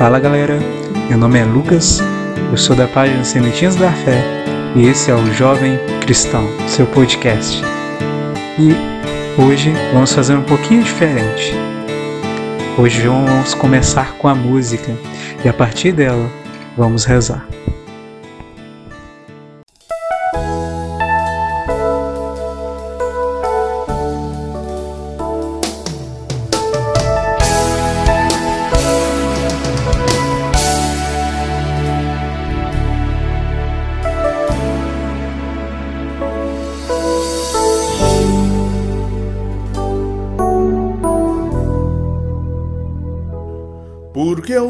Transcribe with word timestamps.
Fala 0.00 0.18
galera, 0.18 0.58
meu 1.10 1.18
nome 1.18 1.38
é 1.38 1.44
Lucas, 1.44 2.00
eu 2.50 2.56
sou 2.56 2.74
da 2.74 2.88
página 2.88 3.22
Sementinhas 3.22 3.76
da 3.76 3.92
Fé 3.92 4.24
e 4.74 4.86
esse 4.86 5.10
é 5.10 5.14
o 5.14 5.26
Jovem 5.34 5.78
Cristão, 6.00 6.48
seu 6.66 6.86
podcast. 6.86 7.62
E 8.58 8.72
hoje 9.38 9.70
vamos 9.92 10.10
fazer 10.10 10.36
um 10.36 10.42
pouquinho 10.42 10.82
diferente. 10.82 11.52
Hoje 12.78 13.06
vamos 13.06 13.52
começar 13.52 14.14
com 14.14 14.26
a 14.26 14.34
música 14.34 14.96
e 15.44 15.48
a 15.50 15.52
partir 15.52 15.92
dela 15.92 16.30
vamos 16.78 17.04
rezar. 17.04 17.49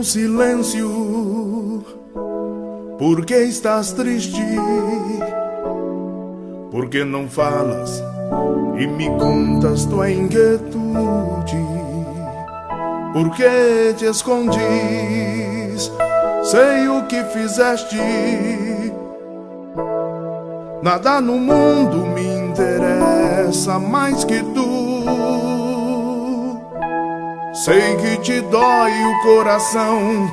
O 0.01 0.03
silêncio? 0.03 1.85
Por 2.99 3.27
que 3.27 3.35
estás 3.35 3.93
triste? 3.93 4.43
Por 6.71 6.89
que 6.89 7.05
não 7.05 7.29
falas 7.29 8.03
e 8.79 8.87
me 8.87 9.11
contas 9.19 9.85
tua 9.85 10.11
inquietude? 10.11 11.63
Por 13.13 13.31
que 13.33 13.95
te 13.99 14.07
escondes? 14.07 15.93
Sei 16.45 16.89
o 16.89 17.03
que 17.07 17.23
fizeste. 17.25 18.01
Nada 20.83 21.21
no 21.21 21.35
mundo 21.35 22.07
me 22.07 22.49
interessa 22.49 23.79
mais 23.79 24.25
que 24.25 24.43
Sei 27.65 27.95
que 27.97 28.17
te 28.23 28.41
dói 28.41 29.05
o 29.05 29.21
coração 29.21 30.33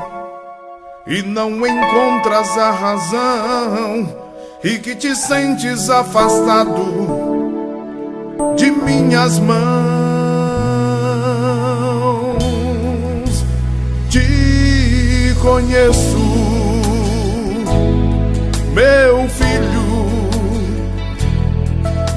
e 1.06 1.22
não 1.24 1.52
encontras 1.68 2.58
a 2.58 2.72
razão, 2.72 4.08
e 4.64 4.78
que 4.78 4.96
te 4.96 5.14
sentes 5.14 5.90
afastado 5.90 6.86
de 8.56 8.72
minhas 8.72 9.40
mãos. 9.40 9.58
Te 14.10 15.36
conheço, 15.42 16.18
meu 18.74 19.28
filho, 19.28 20.30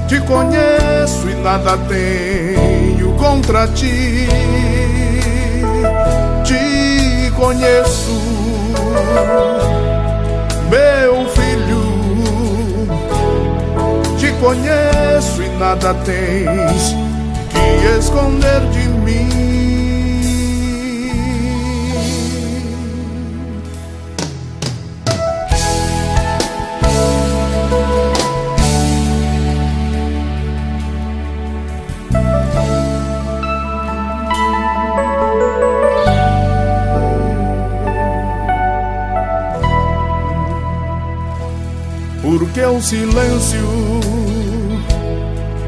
te 0.06 0.20
conheço 0.20 1.28
e 1.28 1.34
nada 1.42 1.76
tenho 1.88 3.12
contra 3.16 3.66
ti 3.66 4.69
conheço, 7.40 8.20
meu 10.68 11.26
filho. 11.30 11.80
Te 14.18 14.30
conheço 14.32 15.42
e 15.42 15.48
nada 15.58 15.94
tens 16.04 16.94
que 17.48 17.98
esconder 17.98 18.60
de 18.72 18.80
mim. 18.80 18.89
Por 42.70 42.76
que 42.76 42.78
o 42.78 42.82
silêncio? 42.82 43.68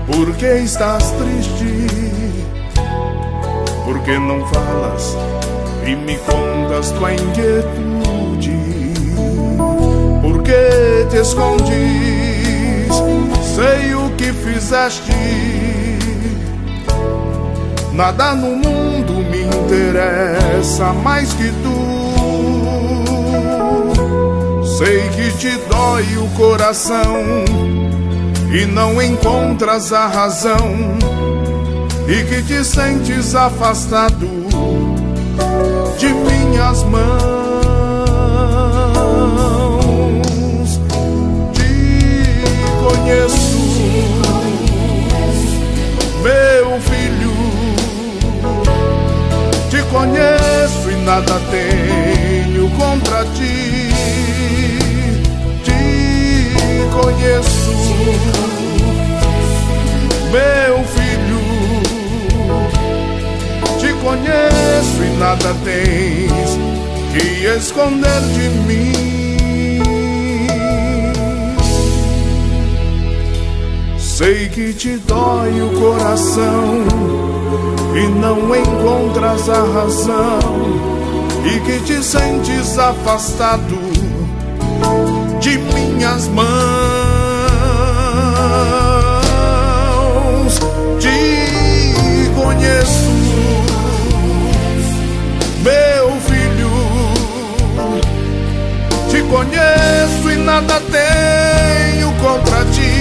Por 0.07 0.37
que 0.37 0.47
estás 0.47 1.11
triste? 1.11 1.89
Por 3.85 3.99
que 4.05 4.17
não 4.19 4.47
falas 4.47 5.17
e 5.85 5.97
me 5.97 6.17
contas 6.19 6.93
tua 6.93 7.13
inquietude? 7.13 8.95
Por 10.23 10.43
que 10.45 11.07
te 11.11 11.17
escondes? 11.17 11.73
Sei 13.57 13.95
o 13.97 14.09
que 14.11 14.33
fizeste. 14.33 15.13
Nada 17.93 18.33
no 18.37 18.55
mundo 18.55 19.15
me 19.29 19.43
interessa 19.43 20.93
mais 20.93 21.33
que 21.33 21.51
tu. 21.65 21.92
Sei 24.85 25.09
que 25.11 25.31
te 25.39 25.57
dói 25.69 26.17
o 26.17 26.27
coração 26.31 27.23
e 28.53 28.67
não 28.67 29.01
encontras 29.01 29.93
a 29.93 30.09
razão, 30.09 30.75
e 32.09 32.25
que 32.25 32.43
te 32.43 32.65
sentes 32.65 33.37
afastado 33.37 34.29
de 35.97 36.09
minhas 36.09 36.83
mãos. 36.83 37.23
Te 41.55 42.43
conheço, 42.83 43.59
meu 46.25 46.81
filho, 46.81 47.33
te 49.71 49.81
conheço 49.93 50.91
e 50.91 50.97
nada 51.05 51.41
tenho 51.53 52.69
contra 52.71 53.25
ti. 53.27 53.82
Conheço, 56.93 57.71
meu 60.31 60.85
filho. 60.85 61.43
Te 63.79 63.93
conheço 63.95 65.03
e 65.03 65.17
nada 65.19 65.55
tens 65.65 66.59
que 67.13 67.47
esconder 67.47 68.21
de 68.35 68.49
mim. 68.67 68.93
Sei 73.99 74.49
que 74.49 74.73
te 74.73 74.99
dói 74.99 75.63
o 75.63 75.71
coração 75.81 76.85
e 77.95 78.09
não 78.21 78.55
encontras 78.55 79.49
a 79.49 79.63
razão, 79.65 80.39
e 81.45 81.61
que 81.61 81.81
te 81.81 82.03
sentes 82.05 82.79
afastado 82.79 84.12
de 85.43 85.59
minhas 85.59 86.29
mãos. 86.29 86.47
Te 91.01 92.31
conheço, 92.37 93.11
meu 95.65 96.13
filho. 96.29 96.71
Te 99.11 99.21
conheço 99.23 100.31
e 100.31 100.37
nada 100.37 100.81
tenho 100.93 102.13
contra 102.21 102.65
ti. 102.67 102.93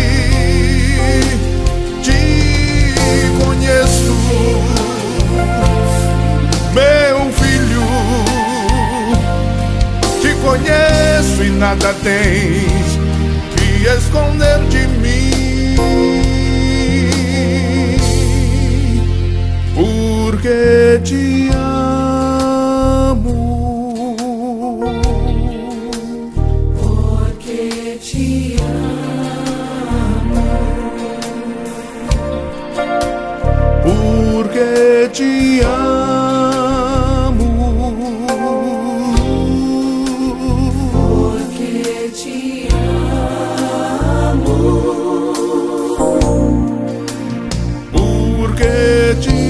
Te 2.01 2.95
conheço, 3.45 4.15
meu 6.73 7.31
filho. 7.33 7.50
Conheço 10.41 11.43
e 11.43 11.49
nada 11.51 11.93
tens 12.03 12.99
que 13.55 13.87
esconder 13.87 14.59
Porque 49.13 49.40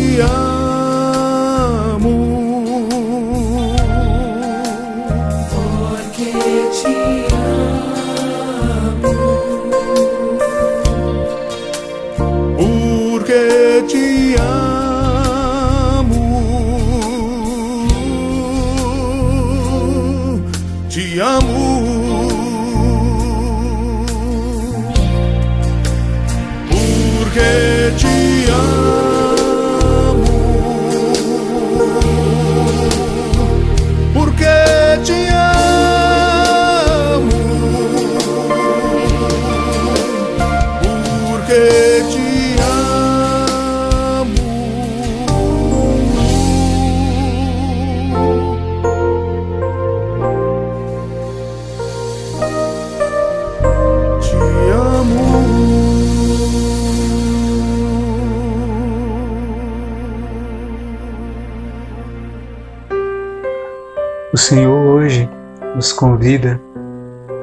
convida 66.21 66.61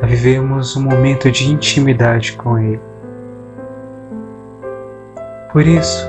a 0.01 0.07
vivermos 0.07 0.77
um 0.77 0.83
momento 0.83 1.33
de 1.33 1.51
intimidade 1.51 2.35
com 2.35 2.57
Ele. 2.57 2.81
Por 5.53 5.67
isso, 5.67 6.09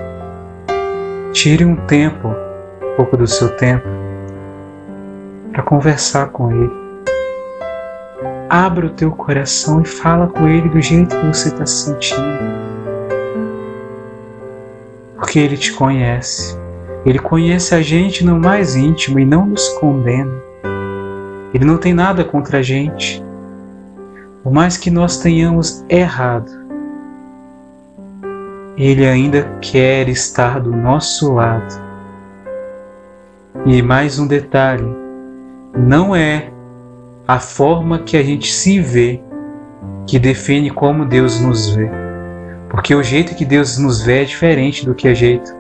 tire 1.31 1.66
um 1.66 1.75
tempo, 1.88 2.27
um 2.27 2.95
pouco 2.95 3.18
do 3.18 3.25
seu 3.25 3.50
tempo, 3.57 3.88
para 5.51 5.63
conversar 5.63 6.27
com 6.27 6.51
Ele. 6.51 6.71
Abra 8.48 8.86
o 8.86 8.92
teu 8.92 9.12
coração 9.13 9.81
e 9.81 9.86
fala 9.86 10.27
com 10.27 10.48
Ele 10.48 10.69
do 10.69 10.80
jeito 10.80 11.18
que 11.18 11.25
você 11.25 11.50
está 11.50 11.65
se 11.65 11.86
sentindo. 11.86 12.22
Porque 15.15 15.39
Ele 15.39 15.57
te 15.57 15.74
conhece. 15.74 16.56
Ele 17.04 17.18
conhece 17.18 17.74
a 17.74 17.81
gente 17.81 18.24
no 18.24 18.39
mais 18.39 18.75
íntimo 18.75 19.19
e 19.19 19.25
não 19.25 19.48
nos 19.48 19.68
condena. 19.69 20.49
Ele 21.54 21.66
não 21.66 21.78
tem 21.78 21.94
nada 21.94 22.24
contra 22.24 22.60
a 22.60 22.62
gente. 22.62 23.24
Por 24.44 24.51
mais 24.51 24.78
que 24.78 24.90
nós 24.90 25.18
tenhamos 25.18 25.84
errado, 25.90 26.51
Ele 28.78 29.06
ainda 29.06 29.44
quer 29.62 30.07
estar 30.07 30.60
do 30.60 30.72
nosso 30.72 31.34
lado. 31.34 31.81
E 33.66 33.81
mais 33.81 34.19
um 34.19 34.28
detalhe: 34.28 34.88
não 35.78 36.16
é 36.16 36.51
a 37.28 37.40
forma 37.40 38.00
que 38.00 38.16
a 38.16 38.24
gente 38.24 38.51
se 38.51 38.80
vê 38.80 39.22
que 40.07 40.18
define 40.18 40.69
como 40.69 41.06
Deus 41.06 41.40
nos 41.40 41.69
vê. 41.75 41.90
Porque 42.69 42.96
o 42.96 43.04
jeito 43.04 43.36
que 43.36 43.46
Deus 43.46 43.78
nos 43.78 44.01
vê 44.01 44.22
é 44.22 44.25
diferente 44.25 44.86
do 44.86 44.96
que 44.96 45.07
o 45.07 45.16
jeito 45.16 45.54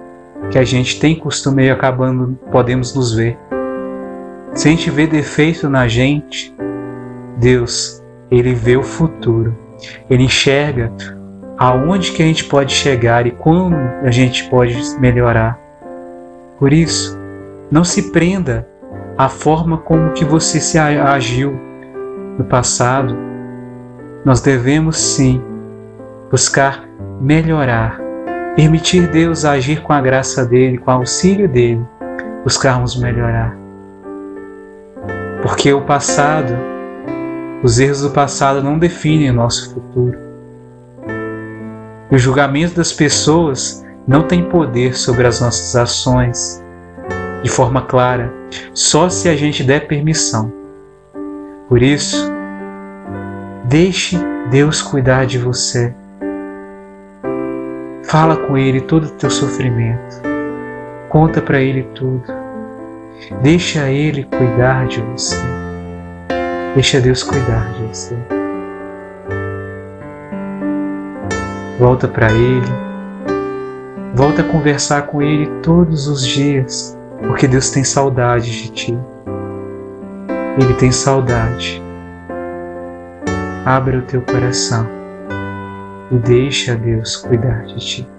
que 0.51 0.57
a 0.57 0.63
gente 0.63 0.99
tem 0.99 1.15
costume 1.15 1.65
e 1.65 1.69
acabando 1.69 2.37
podemos 2.51 2.95
nos 2.95 3.13
ver. 3.13 3.37
Se 4.53 4.67
a 4.67 4.71
gente 4.71 4.89
vê 4.89 5.07
defeito 5.07 5.69
na 5.69 5.87
gente, 5.87 6.55
Deus, 7.37 8.03
ele 8.29 8.53
vê 8.53 8.75
o 8.75 8.83
futuro. 8.83 9.55
Ele 10.09 10.23
enxerga 10.23 10.91
aonde 11.57 12.11
que 12.11 12.21
a 12.21 12.25
gente 12.25 12.45
pode 12.45 12.73
chegar 12.73 13.25
e 13.25 13.31
como 13.31 13.75
a 14.03 14.11
gente 14.11 14.49
pode 14.49 14.77
melhorar. 14.99 15.59
Por 16.57 16.73
isso, 16.73 17.17
não 17.71 17.83
se 17.83 18.11
prenda 18.11 18.67
à 19.17 19.29
forma 19.29 19.77
como 19.77 20.11
que 20.11 20.25
você 20.25 20.59
se 20.59 20.77
agiu 20.77 21.57
no 22.37 22.43
passado. 22.43 23.15
Nós 24.25 24.41
devemos 24.41 24.97
sim 24.97 25.41
buscar 26.29 26.83
melhorar, 27.21 27.99
permitir 28.55 29.07
Deus 29.07 29.45
agir 29.45 29.81
com 29.81 29.93
a 29.93 30.01
graça 30.01 30.45
dele, 30.45 30.77
com 30.77 30.91
o 30.91 30.95
auxílio 30.95 31.47
dele, 31.47 31.85
buscarmos 32.43 32.99
melhorar. 32.99 33.68
Porque 35.49 35.73
o 35.73 35.81
passado, 35.81 36.55
os 37.63 37.79
erros 37.79 38.03
do 38.03 38.11
passado 38.11 38.61
não 38.61 38.77
definem 38.77 39.31
o 39.31 39.33
nosso 39.33 39.73
futuro. 39.73 40.15
O 42.11 42.19
julgamento 42.19 42.75
das 42.75 42.93
pessoas 42.93 43.83
não 44.07 44.21
tem 44.21 44.47
poder 44.47 44.95
sobre 44.95 45.25
as 45.25 45.41
nossas 45.41 45.75
ações 45.75 46.63
de 47.41 47.49
forma 47.49 47.81
clara, 47.81 48.31
só 48.75 49.09
se 49.09 49.27
a 49.27 49.35
gente 49.35 49.63
der 49.63 49.87
permissão. 49.87 50.53
Por 51.67 51.81
isso, 51.81 52.31
deixe 53.65 54.19
Deus 54.51 54.83
cuidar 54.83 55.25
de 55.25 55.39
você. 55.39 55.95
Fala 58.03 58.37
com 58.37 58.55
Ele 58.55 58.81
todo 58.81 59.05
o 59.05 59.11
teu 59.13 59.31
sofrimento. 59.31 60.21
Conta 61.09 61.41
para 61.41 61.59
Ele 61.59 61.81
tudo. 61.95 62.48
Deixa 63.41 63.89
Ele 63.89 64.23
cuidar 64.23 64.87
de 64.87 65.01
você. 65.01 65.37
Deixa 66.73 66.99
Deus 66.99 67.23
cuidar 67.23 67.73
de 67.73 67.83
você. 67.87 68.17
Volta 71.79 72.07
para 72.07 72.31
Ele. 72.31 72.67
Volta 74.13 74.41
a 74.41 74.45
conversar 74.45 75.03
com 75.03 75.21
Ele 75.21 75.47
todos 75.61 76.07
os 76.07 76.25
dias, 76.25 76.97
porque 77.21 77.47
Deus 77.47 77.69
tem 77.69 77.83
saudade 77.83 78.51
de 78.51 78.71
ti. 78.71 78.99
Ele 80.61 80.73
tem 80.73 80.91
saudade. 80.91 81.81
Abra 83.65 83.99
o 83.99 84.01
teu 84.01 84.21
coração 84.21 84.87
e 86.11 86.15
deixa 86.15 86.75
Deus 86.75 87.15
cuidar 87.17 87.65
de 87.65 87.77
ti. 87.77 88.18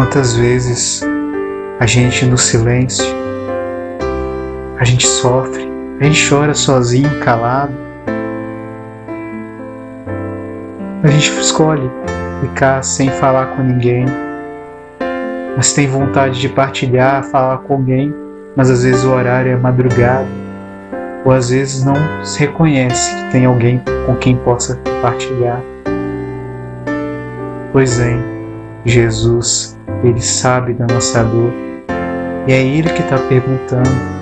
Quantas 0.00 0.34
vezes 0.34 1.02
a 1.78 1.84
gente 1.84 2.24
no 2.24 2.38
silêncio, 2.38 3.04
a 4.78 4.82
gente 4.82 5.06
sofre, 5.06 5.68
a 6.00 6.04
gente 6.04 6.26
chora 6.26 6.54
sozinho, 6.54 7.20
calado. 7.20 7.74
A 11.02 11.06
gente 11.06 11.38
escolhe 11.38 11.90
ficar 12.40 12.82
sem 12.82 13.10
falar 13.10 13.48
com 13.48 13.62
ninguém, 13.62 14.06
mas 15.54 15.74
tem 15.74 15.86
vontade 15.86 16.40
de 16.40 16.48
partilhar, 16.48 17.22
falar 17.24 17.58
com 17.58 17.74
alguém, 17.74 18.14
mas 18.56 18.70
às 18.70 18.82
vezes 18.82 19.04
o 19.04 19.12
horário 19.12 19.52
é 19.52 19.56
madrugada, 19.56 20.26
ou 21.26 21.32
às 21.32 21.50
vezes 21.50 21.84
não 21.84 22.24
se 22.24 22.40
reconhece 22.40 23.14
que 23.14 23.32
tem 23.32 23.44
alguém 23.44 23.82
com 24.06 24.16
quem 24.16 24.34
possa 24.34 24.76
compartilhar. 24.76 25.60
Pois 27.70 27.98
bem, 27.98 28.18
Jesus, 28.86 29.78
Ele 30.02 30.20
sabe 30.20 30.74
da 30.74 30.86
nossa 30.86 31.22
dor 31.22 31.52
e 32.46 32.52
é 32.52 32.62
Ele 32.62 32.88
que 32.90 33.02
está 33.02 33.18
perguntando. 33.18 34.20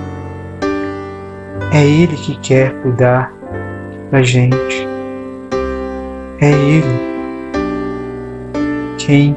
É 1.71 1.85
Ele 1.85 2.15
que 2.15 2.35
quer 2.37 2.73
cuidar 2.81 3.31
da 4.11 4.21
gente. 4.21 4.87
É 6.41 6.51
Ele 6.51 7.09
quem 8.97 9.35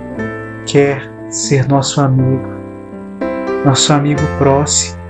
quer 0.66 1.10
ser 1.28 1.66
nosso 1.68 2.00
amigo, 2.00 2.48
nosso 3.64 3.92
amigo 3.92 4.22
próximo. 4.38 5.00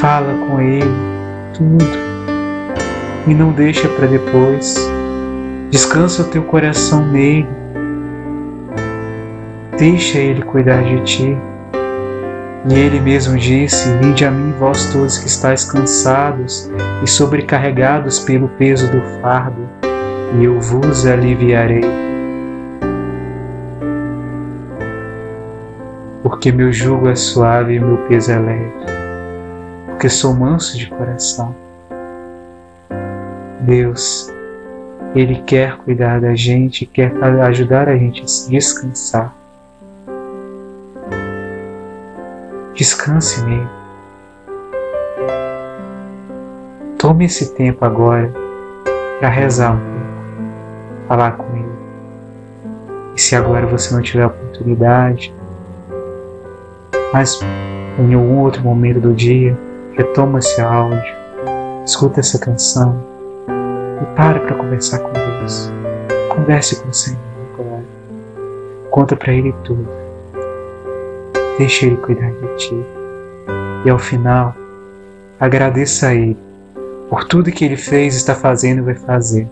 Fala 0.00 0.32
com 0.46 0.60
Ele 0.60 0.94
tudo 1.54 2.08
e 3.26 3.34
não 3.34 3.52
deixa 3.52 3.88
para 3.88 4.06
depois. 4.06 4.76
Descansa 5.70 6.22
o 6.22 6.26
teu 6.26 6.42
coração 6.42 7.06
nele. 7.06 7.48
Deixa 9.78 10.18
Ele 10.18 10.42
cuidar 10.42 10.82
de 10.82 11.00
ti. 11.04 11.38
E 12.68 12.74
Ele 12.74 12.98
mesmo 12.98 13.38
disse: 13.38 13.88
Vinde 13.98 14.24
a 14.24 14.30
mim, 14.30 14.52
vós 14.58 14.92
todos 14.92 15.18
que 15.18 15.28
estáis 15.28 15.64
cansados 15.64 16.68
e 17.00 17.06
sobrecarregados 17.06 18.18
pelo 18.18 18.48
peso 18.48 18.90
do 18.90 19.00
fardo, 19.22 19.68
e 20.36 20.44
eu 20.44 20.60
vos 20.60 21.06
aliviarei. 21.06 21.84
Porque 26.24 26.50
meu 26.50 26.72
jugo 26.72 27.08
é 27.08 27.14
suave 27.14 27.74
e 27.74 27.80
meu 27.80 27.98
peso 28.08 28.32
é 28.32 28.38
leve, 28.38 28.72
porque 29.86 30.08
sou 30.08 30.34
manso 30.34 30.76
de 30.76 30.86
coração. 30.86 31.54
Deus, 33.60 34.28
Ele 35.14 35.36
quer 35.46 35.76
cuidar 35.76 36.20
da 36.20 36.34
gente, 36.34 36.84
quer 36.84 37.12
ajudar 37.22 37.88
a 37.88 37.96
gente 37.96 38.24
a 38.24 38.26
se 38.26 38.50
descansar. 38.50 39.37
Descanse 42.78 43.44
nele. 43.44 43.68
Tome 46.96 47.24
esse 47.24 47.52
tempo 47.54 47.84
agora 47.84 48.32
para 49.18 49.28
rezar 49.28 49.72
um 49.72 49.78
pouco, 49.78 51.08
falar 51.08 51.32
com 51.32 51.56
ele. 51.56 51.68
E 53.16 53.20
se 53.20 53.34
agora 53.34 53.66
você 53.66 53.92
não 53.92 54.00
tiver 54.00 54.26
oportunidade, 54.26 55.34
mas 57.12 57.40
em 57.98 58.14
algum 58.14 58.38
outro 58.38 58.62
momento 58.62 59.00
do 59.00 59.12
dia, 59.12 59.58
retoma 59.94 60.38
esse 60.38 60.60
áudio, 60.60 61.02
escuta 61.84 62.20
essa 62.20 62.38
canção 62.38 63.04
e 64.00 64.06
para 64.14 64.38
para 64.38 64.54
conversar 64.54 65.00
com 65.00 65.12
Deus. 65.12 65.68
Converse 66.28 66.80
com 66.80 66.90
o 66.90 66.94
Senhor 66.94 67.18
agora. 67.54 67.84
Conta 68.88 69.16
para 69.16 69.32
Ele 69.32 69.52
tudo. 69.64 70.07
Deixa 71.58 71.86
Ele 71.86 71.96
cuidar 71.96 72.30
de 72.30 72.56
ti. 72.56 72.74
E 73.84 73.90
ao 73.90 73.98
final, 73.98 74.54
agradeça 75.38 76.08
a 76.08 76.14
Ele 76.14 76.36
por 77.08 77.24
tudo 77.24 77.50
que 77.50 77.64
Ele 77.64 77.76
fez, 77.76 78.14
está 78.14 78.34
fazendo 78.34 78.78
e 78.78 78.82
vai 78.82 78.94
fazer. 78.94 79.48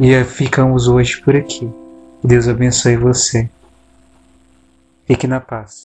E 0.00 0.24
ficamos 0.24 0.88
hoje 0.88 1.20
por 1.20 1.36
aqui. 1.36 1.70
Deus 2.24 2.48
abençoe 2.48 2.96
você. 2.96 3.48
Fique 5.06 5.26
na 5.26 5.40
paz. 5.40 5.82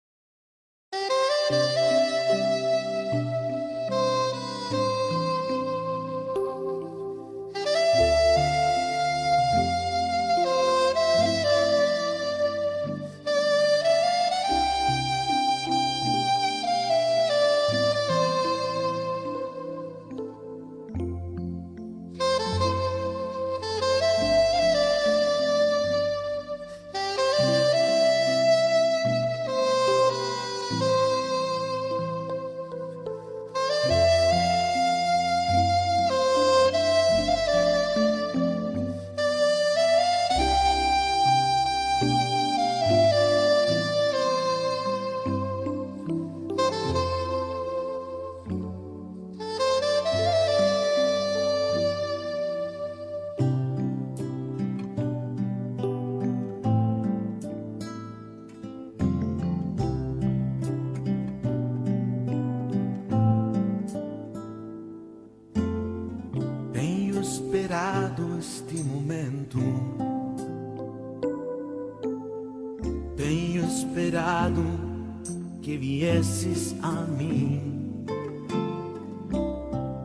Viesses 76.01 76.75
a 76.81 77.03
mim. 77.03 77.61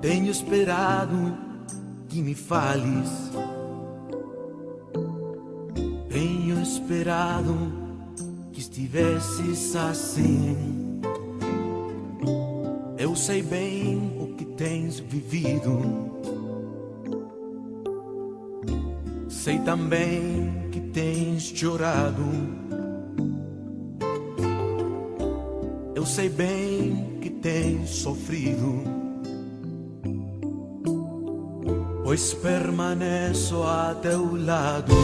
Tenho 0.02 0.30
esperado 0.30 1.34
que 2.06 2.20
me 2.20 2.34
fales. 2.34 3.32
Tenho 6.10 6.60
esperado 6.60 7.56
que 8.52 8.60
estivesses 8.60 9.74
assim. 9.74 11.00
Eu 12.98 13.16
sei 13.16 13.42
bem 13.42 14.18
o 14.20 14.34
que 14.34 14.44
tens 14.44 15.00
vivido. 15.00 15.80
Sei 19.30 19.58
também 19.60 20.68
que 20.70 20.80
tens 20.80 21.44
chorado. 21.44 22.65
Eu 26.06 26.10
sei 26.12 26.28
bem 26.28 27.18
que 27.20 27.28
tens 27.28 27.90
sofrido. 27.90 28.84
Pois 32.04 32.32
permaneço 32.32 33.60
a 33.64 33.92
teu 34.00 34.36
lado. 34.36 34.94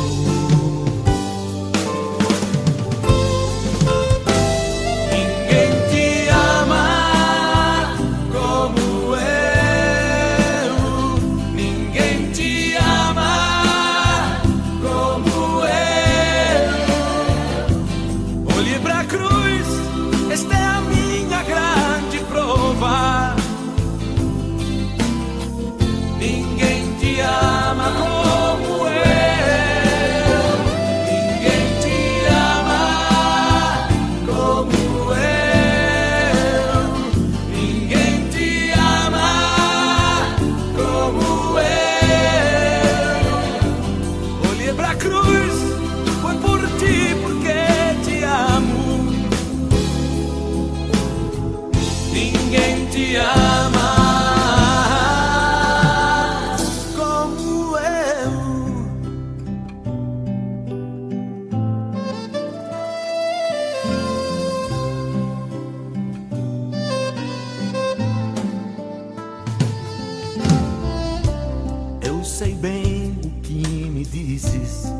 sei 72.42 72.54
bem 72.54 73.16
o 73.25 73.30
que 73.40 73.88
me 73.88 74.04
dizes. 74.04 74.92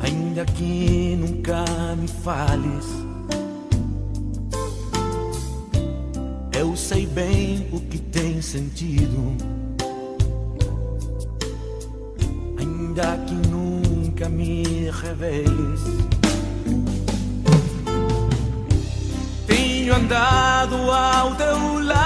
Ainda 0.00 0.44
que 0.44 1.16
nunca 1.16 1.64
me 1.96 2.06
fales, 2.06 2.84
eu 6.52 6.76
sei 6.76 7.06
bem 7.06 7.66
o 7.72 7.80
que 7.80 7.98
tem 7.98 8.42
sentido. 8.42 9.34
Ainda 12.58 13.16
que 13.26 13.48
nunca 13.48 14.28
me 14.28 14.90
reveles. 14.90 15.80
Tenho 19.46 19.94
andado 19.94 20.74
ao 20.90 21.34
teu 21.36 21.78
lado 21.82 22.05